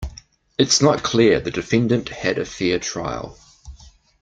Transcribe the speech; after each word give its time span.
It's 0.57 0.81
not 0.81 1.03
clear 1.03 1.39
the 1.39 1.51
defendant 1.51 2.09
had 2.09 2.39
a 2.39 2.45
fair 2.45 2.79
trial. 2.79 3.37